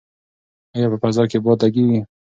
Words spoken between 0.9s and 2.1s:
په فضا کې باد لګیږي؟